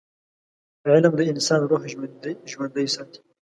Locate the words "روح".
1.69-1.83